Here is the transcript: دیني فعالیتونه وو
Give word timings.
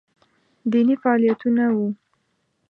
دیني 0.71 0.95
فعالیتونه 1.01 1.65
وو 1.75 1.87